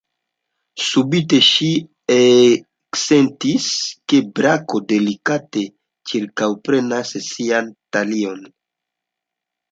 Subite 0.83 1.39
ŝi 1.47 1.65
eksentis, 2.13 3.67
ke 4.13 4.21
brako 4.39 4.81
delikate 4.93 5.63
ĉirkaŭprenas 6.13 7.13
ŝian 7.27 7.69
talion. 7.99 8.41